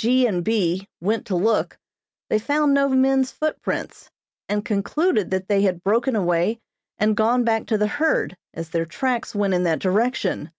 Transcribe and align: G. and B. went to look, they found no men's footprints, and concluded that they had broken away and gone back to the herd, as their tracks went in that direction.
G. 0.00 0.28
and 0.28 0.44
B. 0.44 0.86
went 1.00 1.26
to 1.26 1.34
look, 1.34 1.76
they 2.30 2.38
found 2.38 2.72
no 2.72 2.88
men's 2.88 3.32
footprints, 3.32 4.08
and 4.48 4.64
concluded 4.64 5.32
that 5.32 5.48
they 5.48 5.62
had 5.62 5.82
broken 5.82 6.14
away 6.14 6.60
and 6.98 7.16
gone 7.16 7.42
back 7.42 7.66
to 7.66 7.78
the 7.78 7.88
herd, 7.88 8.36
as 8.54 8.70
their 8.70 8.86
tracks 8.86 9.34
went 9.34 9.54
in 9.54 9.64
that 9.64 9.80
direction. 9.80 10.52